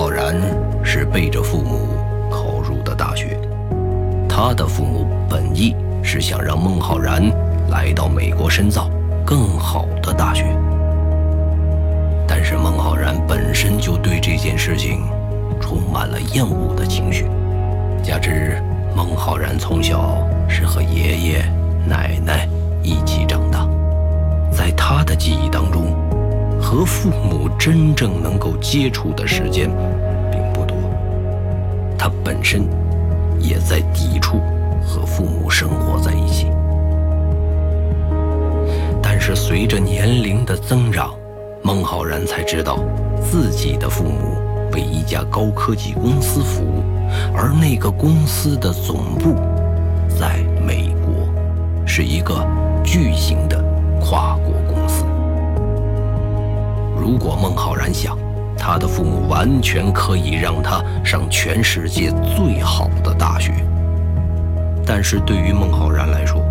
[0.00, 0.34] 浩然
[0.82, 1.88] 是背着父母
[2.30, 3.38] 考入的大学，
[4.26, 7.22] 他的父母本意是想让孟浩然
[7.68, 8.90] 来到美国深造
[9.26, 10.56] 更好的大学，
[12.26, 15.02] 但是孟浩然本身就对这件事情
[15.60, 17.26] 充满了厌恶的情绪，
[18.02, 18.56] 加之
[18.96, 21.44] 孟浩然从小是和爷爷
[21.86, 22.48] 奶奶
[22.82, 23.68] 一起长大，
[24.50, 25.94] 在他的记忆当中。
[26.62, 29.70] 和父母真正能够接触的时间，
[32.02, 32.66] 他本身
[33.38, 34.40] 也在抵触
[34.82, 36.46] 和父母生活在一起。
[39.02, 41.14] 但是随着年龄的增长，
[41.62, 42.78] 孟浩然才知道，
[43.22, 44.38] 自己的父母
[44.72, 46.82] 为一家高科技公司服务，
[47.34, 49.34] 而那个公司的总部
[50.18, 51.28] 在美国，
[51.84, 52.34] 是一个
[52.82, 53.62] 巨型的
[54.00, 55.04] 跨国公司。
[56.98, 58.16] 如果孟浩然想，
[58.62, 63.54] 他的父母完全可以让他上全世界最好的大学。
[64.84, 66.44] 但是对于孟浩然来说，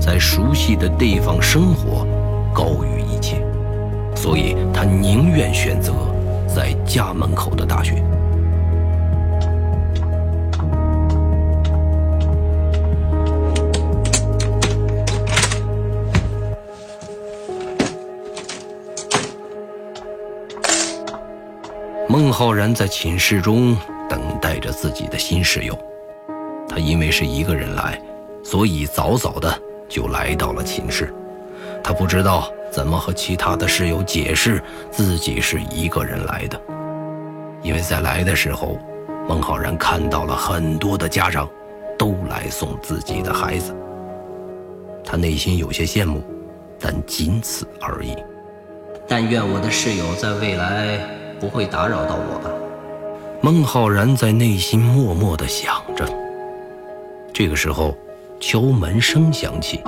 [0.00, 2.06] 在熟悉的地方生活
[2.54, 3.44] 高于一切，
[4.14, 5.92] 所以他宁愿选择
[6.46, 8.02] 在家门口的大学。
[22.16, 23.76] 孟浩然在寝室中
[24.08, 25.78] 等待着自己的新室友。
[26.66, 28.00] 他因为是一个人来，
[28.42, 29.54] 所以早早的
[29.86, 31.12] 就来到了寝室。
[31.84, 36.58] 他不知道怎么和其他的室友解释自己是一个人来的，
[37.62, 38.78] 因为在来的时候，
[39.28, 41.46] 孟浩然看到了很多的家长
[41.98, 43.76] 都来送自己的孩子。
[45.04, 46.24] 他内心有些羡慕，
[46.80, 48.16] 但仅此而已。
[49.06, 51.25] 但愿我的室友在未来。
[51.40, 52.50] 不会打扰到我吧？
[53.42, 56.06] 孟浩然在内心默默的想着。
[57.32, 57.94] 这个时候，
[58.40, 59.82] 敲门声响起。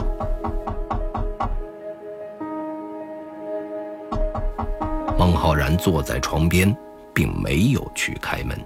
[5.19, 6.77] 孟浩然坐在床边，
[7.15, 8.57] 并没有去开门。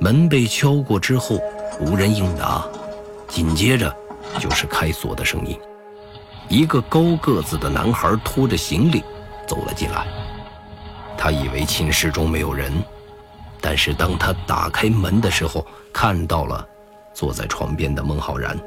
[0.00, 1.38] 门被敲过之后，
[1.80, 2.66] 无人应答，
[3.28, 3.94] 紧接着
[4.40, 5.58] 就是开锁的声音。
[6.48, 9.04] 一个高个子的男孩拖着行李。
[9.46, 10.06] 走了进来，
[11.16, 12.72] 他以为寝室中没有人，
[13.60, 16.66] 但是当他打开门的时候，看到了
[17.12, 18.58] 坐在床边的孟浩然。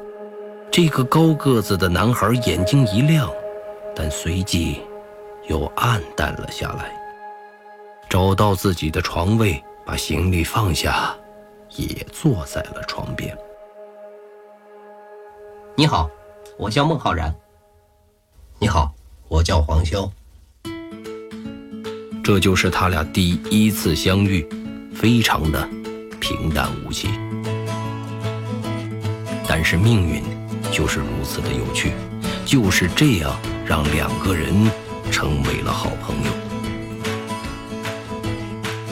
[0.70, 3.30] 这个高个子的男孩眼睛一亮，
[3.96, 4.82] 但随即
[5.48, 6.92] 又暗淡了下来。
[8.08, 11.14] 找到自己的床位，把行李放下，
[11.70, 13.36] 也坐在了床边。
[15.74, 16.08] 你好，
[16.56, 17.34] 我叫孟浩然。
[18.58, 18.92] 你好，
[19.28, 20.10] 我叫黄潇。
[22.28, 24.46] 这就是他俩第一次相遇，
[24.94, 25.66] 非常的
[26.20, 27.08] 平淡无奇。
[29.46, 30.22] 但是命运
[30.70, 31.92] 就是如此的有趣，
[32.44, 33.34] 就是这样
[33.64, 34.52] 让两个人
[35.10, 36.30] 成为了好朋友。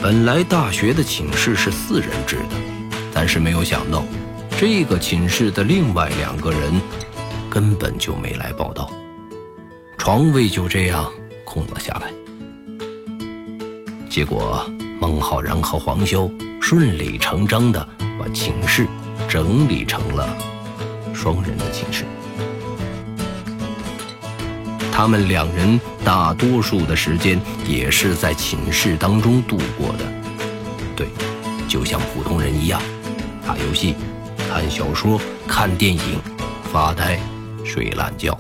[0.03, 2.57] 本来大学的寝室是四人制的，
[3.13, 4.03] 但是没有想到，
[4.59, 6.81] 这个寝室的另外两个人
[7.51, 8.91] 根本就没来报道，
[9.99, 11.13] 床位就这样
[11.45, 12.11] 空了下来。
[14.17, 14.67] 结果，
[14.99, 17.87] 孟浩然和黄潇顺理成章地
[18.19, 18.87] 把寝室
[19.29, 20.35] 整理成了
[21.13, 22.07] 双人的寝室。
[24.91, 27.39] 他们两人大多数的时间
[27.69, 30.05] 也是在寝室当中度过的，
[30.97, 31.09] 对，
[31.69, 32.81] 就像普通人一样，
[33.47, 33.95] 打游戏、
[34.49, 36.19] 看小说、看电影、
[36.73, 37.21] 发呆、
[37.67, 38.35] 睡懒觉。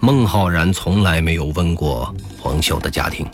[0.00, 3.24] 孟浩然从来没有问过黄潇的家庭，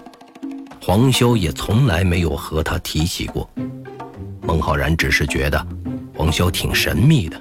[0.82, 3.48] 黄潇也从来没有和他提起过。
[4.42, 5.66] 孟浩然只是觉得
[6.14, 7.40] 黄潇挺神秘的，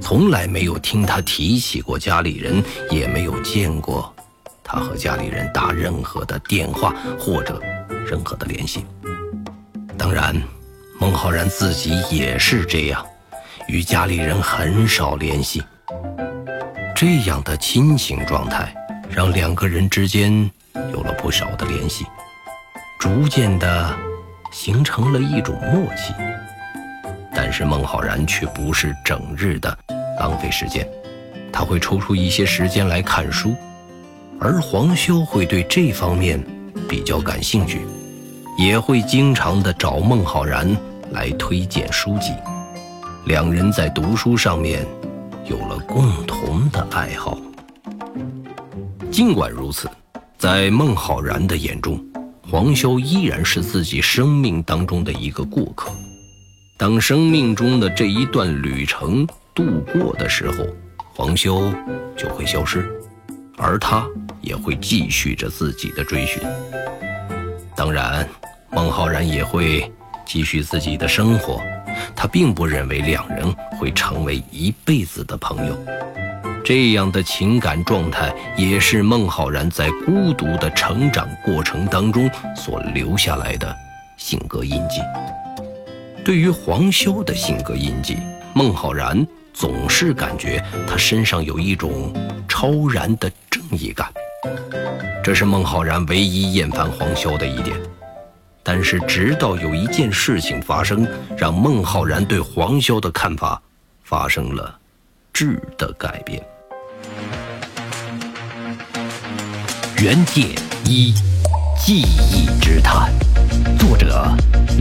[0.00, 4.10] 从来没有听他提起过家里人，也没有见过
[4.64, 7.60] 他和家里人打任何的电话或者
[8.06, 8.86] 任何的联系。
[9.98, 10.34] 当然，
[10.98, 13.04] 孟浩然自己也是这样，
[13.68, 15.62] 与家里人很少联系。
[16.96, 18.74] 这样的亲情状态，
[19.10, 20.50] 让两个人之间
[20.92, 22.06] 有了不少的联系，
[22.98, 23.94] 逐渐的
[24.50, 26.14] 形成了一种默契。
[27.34, 29.76] 但是孟浩然却不是整日的
[30.18, 30.86] 浪费时间，
[31.52, 33.54] 他会抽出一些时间来看书，
[34.38, 36.42] 而黄修会对这方面
[36.88, 37.86] 比较感兴趣，
[38.58, 40.76] 也会经常的找孟浩然
[41.10, 42.34] 来推荐书籍，
[43.26, 44.86] 两人在读书上面。
[45.46, 47.36] 有了共同的爱好。
[49.10, 49.90] 尽管如此，
[50.42, 52.04] 在孟浩然的眼中，
[52.50, 55.88] 黄潇依然是自己生命当中的一个过客。
[56.76, 59.24] 当生命中的这一段旅程
[59.54, 60.66] 度过的时候，
[61.14, 61.72] 黄修
[62.16, 62.90] 就会消失，
[63.56, 64.04] 而他
[64.40, 66.42] 也会继续着自己的追寻。
[67.76, 68.28] 当然，
[68.72, 69.88] 孟浩然也会
[70.26, 71.62] 继续自己的生活。
[72.16, 73.48] 他并不认为两人
[73.78, 75.78] 会成为一辈子的朋友。
[76.64, 83.74] 这样的情感状态，也是孟浩然在孤独的成长过程当中所留下来的
[84.16, 85.00] 性格印记。
[86.24, 88.16] 对于黄潇的性格印记，
[88.54, 92.14] 孟浩然总是感觉他身上有一种
[92.48, 94.08] 超然的正义感，
[95.22, 97.76] 这是孟浩然唯一厌烦黄潇的一点。
[98.62, 101.04] 但是，直到有一件事情发生，
[101.36, 103.60] 让孟浩然对黄潇的看法
[104.04, 104.78] 发生了
[105.32, 106.40] 质的改变。
[110.00, 110.54] 原界
[110.84, 111.14] 一
[111.78, 113.12] 记忆之谈，
[113.78, 114.28] 作者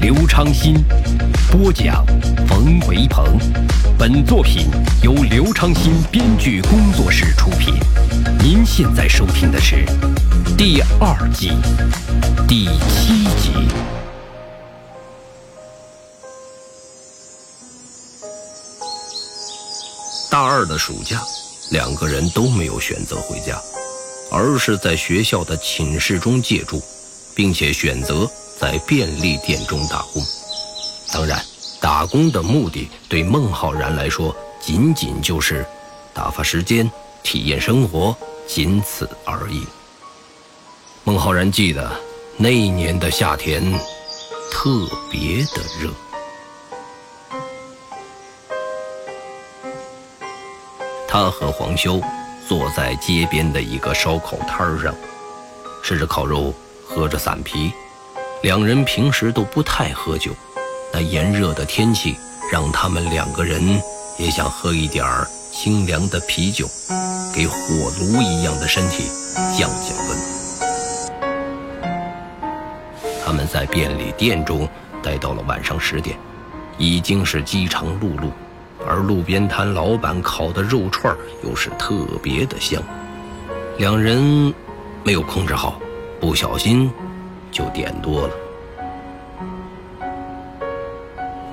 [0.01, 0.83] 刘昌新，
[1.51, 2.05] 播讲
[2.47, 3.39] 冯维鹏。
[3.97, 4.67] 本作品
[5.03, 7.75] 由刘昌新编剧工作室出品。
[8.39, 9.85] 您现在收听的是
[10.57, 11.51] 第二季
[12.47, 13.67] 第七集。
[20.31, 21.21] 大二的暑假，
[21.71, 23.59] 两个人都没有选择回家。
[24.33, 26.81] 而是在学校的寝室中借住，
[27.35, 28.25] 并且选择
[28.57, 30.23] 在便利店中打工。
[31.11, 31.43] 当然，
[31.81, 35.65] 打工的目的对孟浩然来说，仅仅就是
[36.13, 36.89] 打发时间、
[37.21, 38.15] 体验生活，
[38.47, 39.65] 仅此而已。
[41.03, 41.91] 孟浩然记得
[42.37, 43.61] 那一年的夏天
[44.49, 45.89] 特别的热，
[51.11, 52.01] 他和黄修。
[52.47, 54.93] 坐在街边的一个烧烤摊上，
[55.81, 56.53] 吃着烤肉，
[56.85, 57.71] 喝着散啤。
[58.43, 60.31] 两人平时都不太喝酒，
[60.91, 62.17] 那炎热的天气
[62.51, 63.81] 让他们两个人
[64.17, 66.67] 也想喝一点儿清凉的啤酒，
[67.33, 67.55] 给火
[68.01, 69.05] 炉一样的身体
[69.57, 70.17] 降降温。
[73.23, 74.67] 他们在便利店中
[75.01, 76.17] 待到了晚上十点，
[76.77, 78.29] 已经是饥肠辘辘。
[78.87, 82.81] 而路边摊老板烤的肉串又是特别的香，
[83.77, 84.53] 两人
[85.03, 85.79] 没有控制好，
[86.19, 86.91] 不小心
[87.51, 88.33] 就点多了。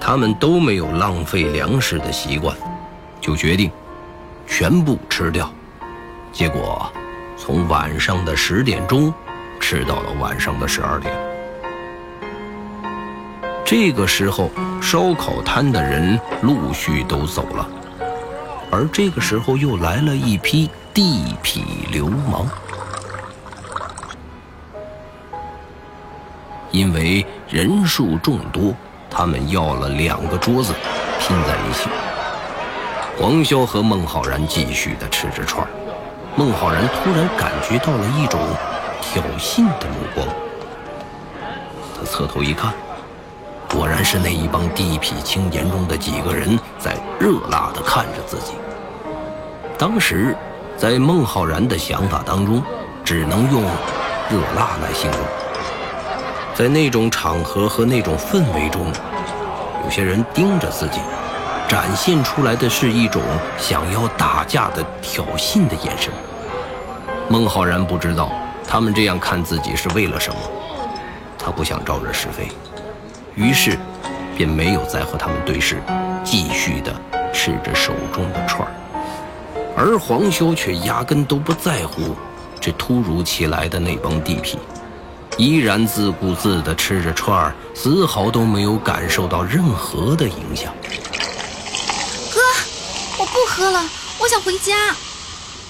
[0.00, 2.56] 他们都没有浪费粮食的习惯，
[3.20, 3.70] 就决定
[4.46, 5.52] 全部吃掉。
[6.32, 6.90] 结果
[7.36, 9.12] 从晚上的十点钟
[9.60, 11.14] 吃到了晚上的十二点。
[13.64, 17.68] 这个时候，烧烤摊的人陆续都走了，
[18.70, 22.46] 而这个时候又来了一批地痞流氓。
[26.70, 28.74] 因为人数众多，
[29.10, 30.72] 他们要了两个桌子
[31.18, 31.88] 拼在一起。
[33.18, 35.66] 黄潇和孟浩然继续的吃着串
[36.36, 38.40] 孟浩然突然感觉到了一种
[39.00, 40.26] 挑衅的目光，
[41.98, 42.72] 他侧头一看。
[43.68, 48.54] 果然是那一帮地痞青年中的几个人在热辣地看着自己。
[49.78, 50.34] 当时，
[50.76, 52.62] 在孟浩然的想法当中，
[53.04, 53.62] 只能用
[54.30, 55.20] “热辣”来形容。
[56.54, 58.86] 在那种场合和那种氛围中，
[59.84, 60.98] 有些人盯着自己，
[61.68, 63.22] 展现出来的是一种
[63.56, 66.12] 想要打架的挑衅的眼神。
[67.28, 68.32] 孟浩然不知道
[68.66, 70.40] 他们这样看自己是为了什么，
[71.38, 72.48] 他不想招惹是非。
[73.38, 73.78] 于是，
[74.36, 75.80] 便没有再和他们对视，
[76.24, 76.92] 继续的
[77.32, 78.74] 吃着手中的串儿。
[79.76, 82.16] 而黄修却压根都不在乎
[82.60, 84.56] 这突如其来的那帮地痞，
[85.36, 90.74] 依然自顾自地吃着串儿，丝毫都没有感受到任何的影响。
[92.34, 92.40] 哥，
[93.20, 93.80] 我不喝了，
[94.18, 94.74] 我想回家。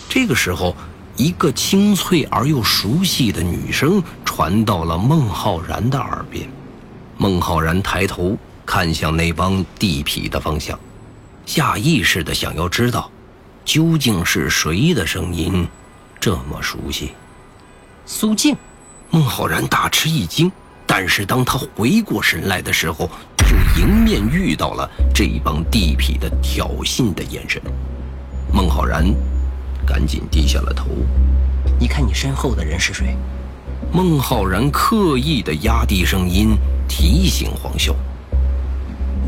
[0.09, 0.75] 这个时候，
[1.17, 6.49] 一个清脆而又熟悉的女声传到了孟浩然的耳边。
[7.21, 10.79] 孟浩然抬头看向那帮地痞的方向，
[11.45, 13.11] 下意识的想要知道，
[13.65, 15.67] 究竟是谁的声音
[16.21, 17.11] 这么熟悉？
[18.07, 18.57] 苏静。
[19.11, 20.53] 孟浩然大吃一惊，
[20.87, 27.61] 但是当他回过神来的时候，就迎面遇到了这帮地痞的挑衅的眼神。
[28.53, 29.05] 孟浩然
[29.85, 30.87] 赶紧低下了头，
[31.81, 33.17] 你看你身后的人是谁？
[33.91, 36.55] 孟浩然刻意的压低声音
[36.89, 37.95] 提醒黄潇：“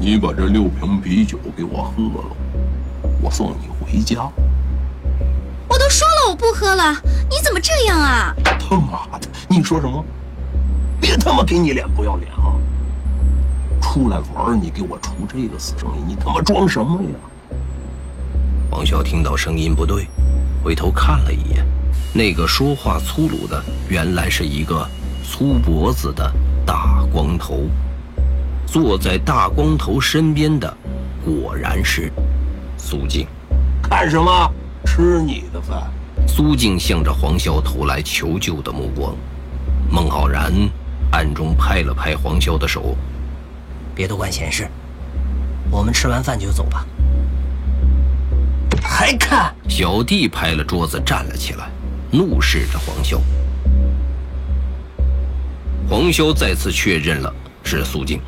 [0.01, 2.37] 你把这六瓶啤酒给我喝了，
[3.21, 4.27] 我送你回家。”
[5.69, 6.93] 我都说了我不不喝了。
[7.31, 8.35] 你怎么这样啊？
[8.59, 10.05] 他妈的，你说什么？
[11.01, 12.59] 别他妈给你脸不要脸啊！
[13.81, 17.57] 出来玩，你给我出这个死声音，你他妈装什么呀？
[18.71, 20.09] 黄潇听到声音不对，
[20.63, 21.65] 回头看了一眼，
[22.13, 24.87] 那个说话粗鲁的，原来是一个
[25.25, 26.31] 粗脖子的
[26.65, 27.67] 大光头。
[28.67, 30.77] 坐在大光头身边的，
[31.25, 32.13] 果然是
[32.77, 33.27] 苏静。
[33.83, 34.53] 看什么？
[34.85, 35.91] 吃你的饭！
[36.27, 39.15] 苏静向着黄潇投来求救的目光。
[39.91, 40.53] 孟浩然
[41.11, 42.97] 暗中拍了拍黄潇的手。
[43.95, 44.69] 别多管闲事，
[45.71, 46.87] 我们吃完饭就走吧。
[48.83, 49.53] 还看？
[49.69, 51.69] 小弟拍了桌子站了起来，
[52.11, 53.19] 怒视着黄潇。
[55.91, 58.21] 黄潇再次确认了是苏静，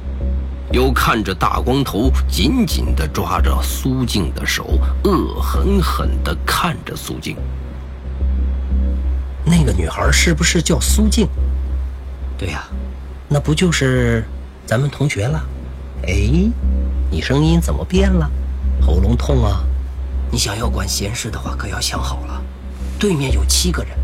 [0.73, 7.37] 又看着大光头紧紧地抓着苏静的手，恶狠狠地看着苏静。
[9.45, 11.28] 那个女孩是不是叫苏静？
[12.37, 12.64] 对呀，
[13.28, 14.25] 那不就是
[14.66, 15.40] 咱们同学了？
[16.09, 16.50] 哎，
[17.12, 18.28] 你声音怎么变了？
[18.81, 19.62] 喉咙痛啊？
[20.33, 22.42] 你想要管闲事的话，可要想好了。
[22.99, 24.02] 对面有七个人，哎，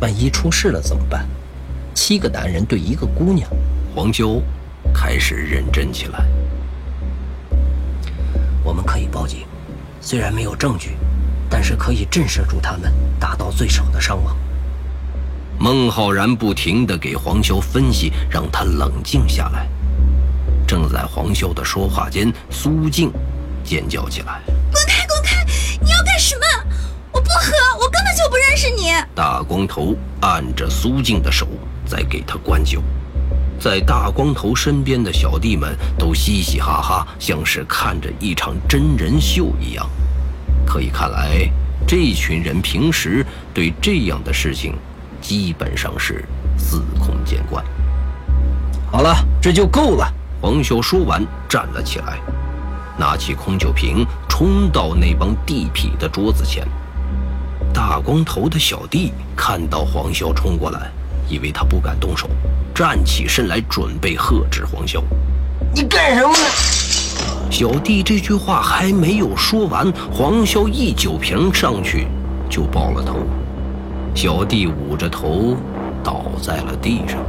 [0.00, 1.26] 万一出事了怎么办？
[1.94, 3.50] 七个男人对一个姑娘，
[3.94, 4.40] 黄修
[4.94, 6.24] 开始认真起来。
[8.62, 9.40] 我们可以报警，
[10.00, 10.96] 虽然没有证据，
[11.50, 14.36] 但是可以震慑住他们，达到最少的伤亡。
[15.58, 19.68] 孟浩然不停地给黄潇分析，让他冷静下来。
[20.66, 23.10] 正在黄潇的说话间，苏静
[23.64, 24.40] 尖叫起来
[29.18, 31.48] ：“大光头按着苏静的手，
[31.84, 32.80] 在给他灌酒。
[33.58, 39.84] 在大光头身边的小弟们都嘻嘻哈哈，像是看着一场真人秀一样。
[40.64, 41.50] 可以看来，
[41.84, 44.76] 这群人平时对这样的事情。
[45.20, 46.24] 基本上是
[46.56, 47.64] 司空见惯。
[48.88, 50.08] 好了，这就够了。
[50.40, 52.20] 黄秀说完，站了起来，
[52.96, 56.64] 拿起空酒瓶，冲到那帮地痞的桌子前。
[57.78, 60.90] 大光头的小弟看到黄潇冲过来，
[61.28, 62.28] 以为他不敢动手，
[62.74, 65.00] 站起身来准备喝止黄潇。
[65.72, 66.44] 你干什么呢？
[67.52, 72.08] 小弟这句话还没有说完，黄潇一酒瓶上去
[72.50, 73.20] 就爆了头。
[74.12, 75.56] 小弟捂着头
[76.02, 77.20] 倒在了地上。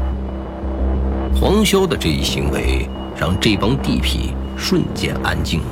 [1.39, 5.67] 黄潇的这一行为让这帮地痞瞬间安静了，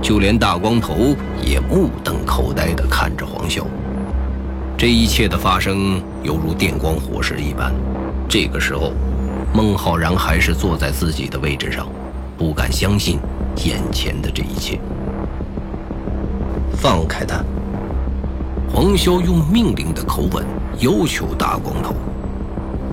[0.00, 3.64] 就连大光头也目瞪口呆地看着黄潇。
[4.78, 7.74] 这一切的发生犹如电光火石一般。
[8.28, 8.92] 这个时候，
[9.52, 11.88] 孟浩然还是坐在自己的位置上，
[12.36, 13.18] 不敢相信
[13.64, 14.78] 眼前的这一切。
[16.76, 17.44] 放开他！
[18.72, 20.46] 黄潇用命令的口吻
[20.78, 21.92] 要求大光头。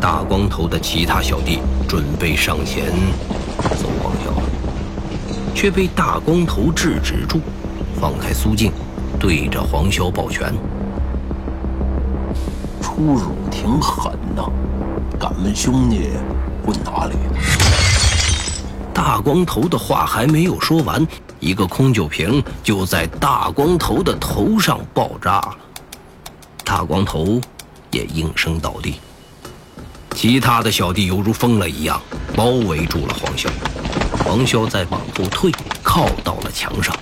[0.02, 2.86] 大光头的其他小弟准备上前
[3.78, 7.40] 揍黄潇，却被大光头制止住，
[8.02, 8.72] 放开苏静，
[9.20, 10.52] 对着黄潇抱拳
[12.96, 14.52] ：“出手挺狠的，
[15.20, 16.12] 敢问兄弟
[16.66, 17.16] 滚哪里？”
[18.96, 21.06] 大光头的话还没有说完，
[21.42, 25.58] 一个空酒瓶就在大光头的头上爆炸了。
[26.64, 27.42] 大光头
[27.92, 28.96] 也应声倒地，
[30.16, 32.02] 其他的小弟犹如疯了一样
[32.34, 33.50] 包围住了黄潇。
[34.24, 35.52] 黄潇在往后退，
[35.84, 36.96] 靠到了墙上。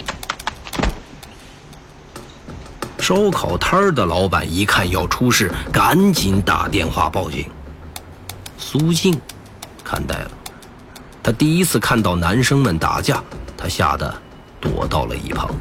[3.04, 7.46] 烧烤摊的老板一看要出事，赶紧打电话报警。
[8.58, 9.20] 苏静
[9.84, 10.32] 看呆了，
[11.22, 13.22] 他第一次看到男生们打架，
[13.58, 14.16] 他吓得
[14.62, 15.54] 躲到了一旁。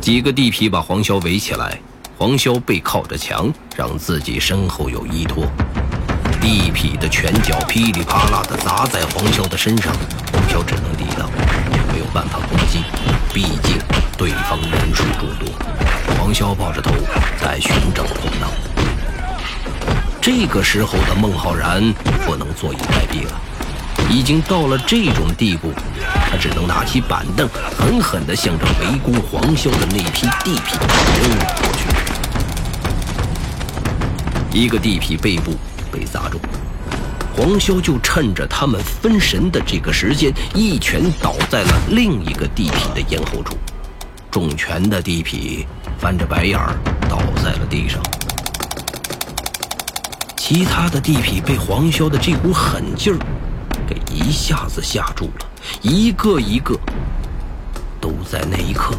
[0.00, 1.76] 几个地痞把黄潇围起来。
[2.16, 5.44] 黄潇背靠着墙，让自己身后有依托。
[6.40, 9.92] 地痞的拳脚噼里啪啦地砸在黄潇的身上，
[10.32, 11.28] 黄潇只能抵挡，
[11.72, 12.84] 也没有办法攻击。
[13.34, 13.76] 毕竟
[14.16, 15.48] 对方人数众多。
[16.18, 16.90] 黄潇抱着头
[17.40, 18.50] 在寻找空档。
[20.20, 21.80] 这个时候的孟浩然
[22.24, 23.40] 不能坐以待毙了，
[24.10, 25.72] 已经到了这种地步，
[26.30, 27.48] 他只能拿起板凳，
[27.78, 30.76] 狠狠地向着围攻黄潇的那批地痞
[31.20, 31.72] 扔了过
[34.52, 34.58] 去。
[34.58, 35.54] 一个地痞背部
[35.92, 36.40] 被砸中，
[37.36, 43.56] 黄潇就趁着他们分神的这个时间，一拳倒在了另一个地痞的咽喉处。
[44.30, 45.64] 重拳的地痞
[45.98, 46.76] 翻着白眼儿
[47.08, 48.00] 倒在了地上。
[50.36, 53.18] 其他的地痞被黄潇的这股狠劲儿
[53.86, 55.46] 给一下子吓住了，
[55.82, 56.78] 一个一个
[58.00, 58.94] 都在那一刻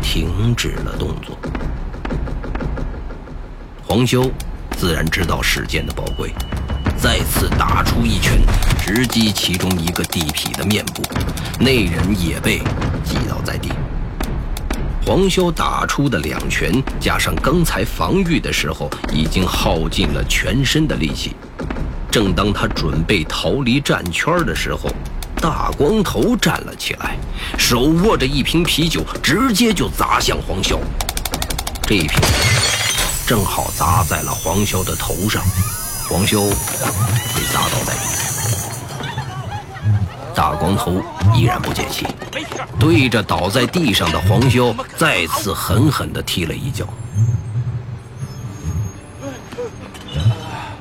[0.00, 1.36] 停止了动作。
[3.86, 4.30] 黄修
[4.78, 6.32] 自然知道事件的宝贵，
[6.96, 8.38] 再次打出一拳，
[8.78, 11.02] 直击其中一个地痞的面部，
[11.58, 12.58] 那人也被
[13.04, 13.70] 击倒在地。
[15.06, 21.34] 黄潇打出的两拳，加上刚才防御的时候，已经耗尽了全身的力气。
[22.10, 24.90] 正当他准备逃离战圈的时候，
[25.40, 27.16] 大光头站了起来，
[27.58, 30.78] 手握着一瓶啤酒，直接就砸向黄潇。
[31.82, 32.20] 这一瓶
[33.26, 35.42] 正好砸在了黄潇的头上，
[36.08, 36.48] 黄潇
[37.34, 38.29] 被砸倒在地。
[40.40, 41.02] 大光头
[41.34, 42.06] 依然不解气，
[42.78, 46.86] 对着倒在地上的黄潇再次狠狠地踢了一脚。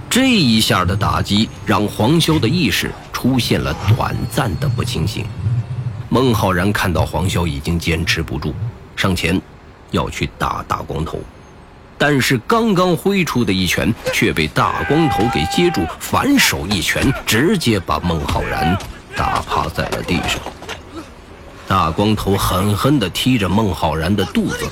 [0.10, 2.90] 这一下的打击让黄潇的意识。
[3.12, 5.26] 出现了短暂的不清醒，
[6.08, 8.54] 孟浩然看到黄潇已经坚持不住，
[8.96, 9.42] 上前
[9.92, 11.20] 要去打大光头，
[11.98, 18.78] 但是刚刚挥出的一拳却被大光头给接住，反手一拳直接把孟浩然
[19.20, 20.40] 打趴在了地上。
[21.68, 24.66] 大光头狠狠地踢着孟浩然的肚子，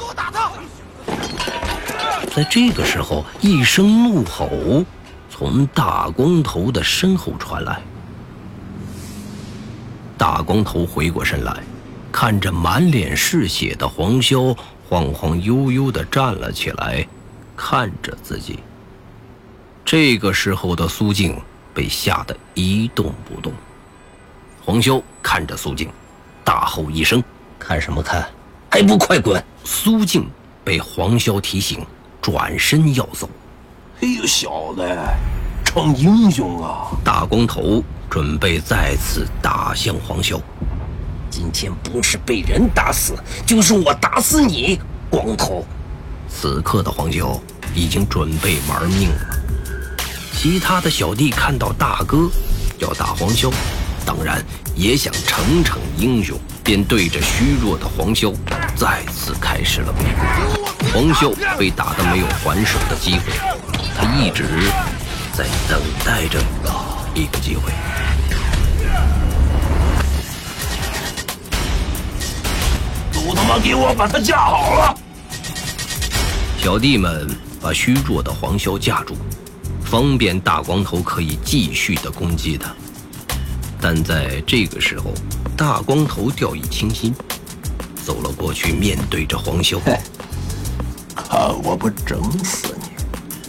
[2.33, 4.85] 在这个时候，一声怒吼
[5.29, 7.81] 从大光头的身后传来。
[10.17, 11.61] 大光头回过身来，
[12.09, 17.05] 看着满脸是血的黄潇，晃晃悠悠地站了起来，
[17.57, 18.59] 看着自己。
[19.83, 21.37] 这个时候的苏静
[21.73, 23.51] 被吓得一动不动。
[24.67, 25.89] 黄潇看着苏静，
[26.43, 27.23] 大吼一声
[27.57, 28.27] ：“看什么看？
[28.69, 30.29] 还不快滚！”苏静
[30.61, 31.87] 被黄潇提醒，
[32.21, 33.29] 转身要走。
[34.01, 34.85] 哎呦，小子，
[35.63, 36.91] 逞英雄啊！
[37.01, 37.81] 大光头。
[38.09, 40.37] 准备再次打向黄潇。
[41.29, 43.13] 今天不是被人打死，
[43.45, 45.65] 就是我打死你，光头！
[46.27, 47.39] 此刻的黄潇
[47.73, 49.37] 已经准备玩命了。
[50.33, 52.29] 其他的小弟看到大哥
[52.79, 53.49] 要打黄潇，
[54.07, 54.41] 当然
[54.73, 58.33] 也想逞逞英雄，便对着虚弱的黄潇
[58.73, 60.93] 再次开始了围攻。
[60.93, 63.33] 黄潇被打得没有还手的机会，
[63.97, 64.45] 他一直
[65.33, 66.41] 在等待着
[67.13, 67.73] 一个机会。
[73.11, 74.97] 都他妈给我把他架好了！
[76.57, 77.29] 小弟们
[77.61, 79.17] 把虚弱的黄潇架住，
[79.83, 82.73] 方便大光头可以继续的攻击他。
[83.79, 85.13] 但在这个时候，
[85.55, 87.13] 大光头掉以轻心，
[88.05, 89.79] 走了过去，面对着黄潇
[91.15, 92.89] ：“看我不整死你！”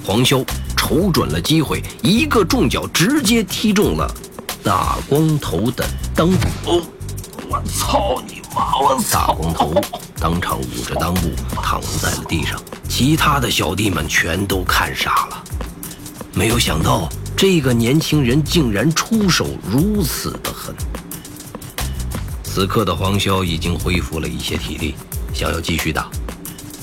[0.05, 0.45] 黄潇
[0.77, 4.11] 瞅准了机会，一个重脚直接踢中了
[4.63, 6.31] 大光头的裆
[6.65, 6.83] 部。
[7.51, 8.79] 我操你妈！
[8.79, 9.75] 我大光头
[10.21, 11.31] 当场捂着裆部
[11.63, 15.45] 躺在了地上，其他的小弟们全都看傻了。
[16.35, 20.75] 没有想到这个年轻人竟然出手如此的狠。
[22.43, 24.97] 此刻的黄潇已经恢复了一些体力，
[25.33, 26.11] 想要继续打，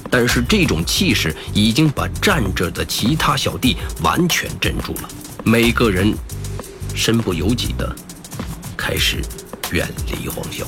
[0.10, 5.10] 但是这种气势已经把站着的其他小弟完全镇住了，
[5.44, 6.16] 每个人
[6.94, 7.94] 身不由己的
[8.78, 9.22] 开始。
[9.72, 10.64] 远离黄潇，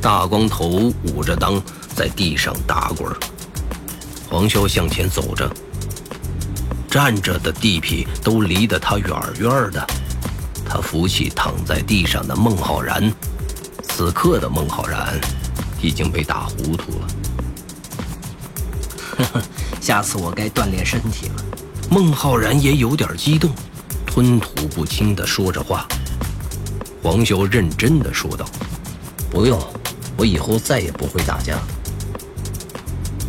[0.00, 1.62] 大光头捂着裆
[1.94, 3.14] 在地上打滚。
[4.28, 5.48] 黄潇向前走着，
[6.92, 9.86] 站着的地痞都离得他远远的。
[10.62, 13.10] 他扶起躺在地上的孟浩然，
[13.88, 15.18] 此刻的孟浩然
[15.80, 17.06] 已经被打糊涂了。
[19.16, 19.42] 呵呵，
[19.80, 21.42] 下次我该锻炼身体了。
[21.88, 23.50] 孟浩然也有点激动，
[24.04, 25.88] 吞吐不清地说着话。
[27.02, 28.44] 黄潇认真的说道
[29.32, 29.58] ：“不用，
[30.18, 31.58] 我以后再也不会打架。”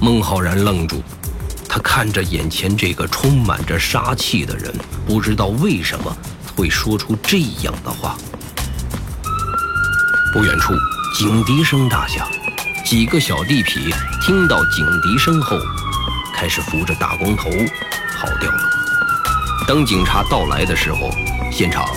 [0.02, 1.02] 孟浩然愣住，
[1.74, 4.72] 他看着眼前这个充满着杀气的人，
[5.08, 6.16] 不知道为什么
[6.56, 8.16] 会说出这样的话。
[10.32, 10.72] 不远处，
[11.18, 12.30] 警笛声大响，
[12.86, 15.58] 几个小地痞听到警笛声后，
[16.32, 17.50] 开始扶着大光头
[18.20, 18.70] 跑掉了。
[19.68, 21.10] 当警察到来的时候，
[21.52, 21.88] 现场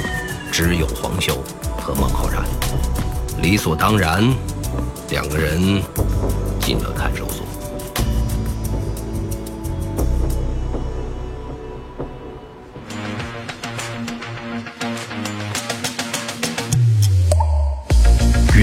[0.51, 1.37] 只有黄潇。
[1.83, 2.43] 和孟浩然，
[3.43, 4.27] 理所当然，
[5.11, 5.83] 两个人
[6.63, 7.46] 进了看守所。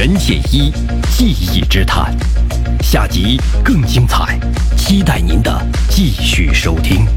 [0.05, 0.69] 袁剑一
[1.13, 2.13] 记忆之谈，
[2.81, 4.37] 下集更精彩，
[4.75, 7.07] 期待您的继续收听。